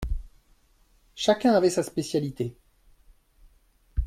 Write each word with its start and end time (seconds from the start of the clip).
Chacun 1.13 1.53
avait 1.53 1.69
sa 1.69 1.83
spécialité. 1.83 2.57